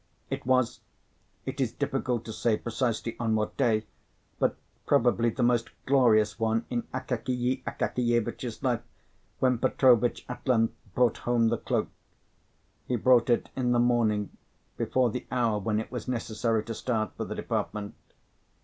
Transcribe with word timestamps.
It 0.31 0.47
was 0.47 0.79
it 1.45 1.61
is 1.61 1.71
difficult 1.73 2.25
to 2.25 2.33
say 2.33 2.57
precisely 2.57 3.15
on 3.19 3.35
what 3.35 3.55
day, 3.55 3.85
but 4.39 4.55
probably 4.87 5.29
the 5.29 5.43
most 5.43 5.69
glorious 5.85 6.39
one 6.39 6.65
in 6.71 6.87
Akakiy 6.91 7.63
Akakievitch's 7.65 8.63
life, 8.63 8.81
when 9.37 9.59
Petrovitch 9.59 10.25
at 10.27 10.47
length 10.47 10.73
brought 10.95 11.17
home 11.19 11.49
the 11.49 11.57
cloak. 11.59 11.89
He 12.87 12.95
brought 12.95 13.29
it 13.29 13.49
in 13.55 13.73
the 13.73 13.79
morning, 13.79 14.31
before 14.75 15.11
the 15.11 15.27
hour 15.29 15.59
when 15.59 15.79
it 15.79 15.91
was 15.91 16.07
necessary 16.07 16.63
to 16.63 16.73
start 16.73 17.11
for 17.15 17.25
the 17.25 17.35
department. 17.35 17.93